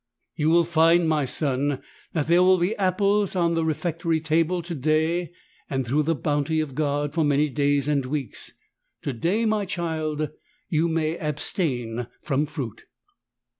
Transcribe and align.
"You 0.35 0.49
will 0.49 0.63
find, 0.63 1.07
my 1.07 1.25
son, 1.25 1.79
that 2.13 2.25
there 2.25 2.41
will 2.41 2.57
be 2.57 2.75
apples 2.77 3.35
on 3.35 3.53
the 3.53 3.63
refectory 3.63 4.19
table 4.19 4.63
to 4.63 4.73
day 4.73 5.31
and, 5.69 5.85
through 5.85 6.01
the 6.01 6.15
bounty 6.15 6.59
of 6.59 6.73
God, 6.73 7.13
for 7.13 7.23
many 7.23 7.49
days 7.49 7.87
and 7.87 8.03
weeks. 8.07 8.51
To 9.03 9.13
day, 9.13 9.45
my 9.45 9.63
child, 9.65 10.31
you 10.67 10.87
may 10.87 11.19
abstain 11.19 12.07
from 12.23 12.47
fruit." 12.47 12.85